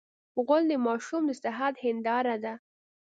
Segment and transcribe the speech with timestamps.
[0.45, 2.53] غول د ماشوم د صحت هنداره ده.